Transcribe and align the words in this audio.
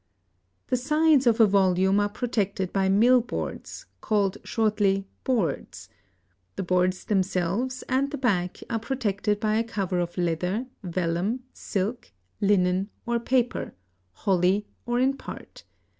The 0.69 0.77
sides 0.77 1.27
of 1.27 1.39
a 1.39 1.45
volume 1.45 1.99
are 1.99 2.09
protected 2.09 2.73
by 2.73 2.89
millboards, 2.89 3.85
called 4.01 4.39
shortly 4.43 5.05
"boards." 5.23 5.89
The 6.55 6.63
boards 6.63 7.05
themselves 7.05 7.83
and 7.87 8.09
the 8.09 8.17
back 8.17 8.61
are 8.67 8.79
protected 8.79 9.39
by 9.39 9.57
a 9.57 9.63
cover 9.63 9.99
of 9.99 10.17
leather, 10.17 10.65
vellum, 10.81 11.41
silk, 11.53 12.13
linen, 12.41 12.89
or 13.05 13.19
paper, 13.19 13.75
wholly 14.13 14.65
or 14.87 14.99
in 14.99 15.17
part. 15.17 15.65